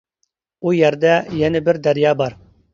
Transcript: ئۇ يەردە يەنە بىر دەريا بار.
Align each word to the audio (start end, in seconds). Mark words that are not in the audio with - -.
ئۇ 0.65 0.73
يەردە 0.77 1.13
يەنە 1.43 1.63
بىر 1.71 1.83
دەريا 1.89 2.19
بار. 2.25 2.41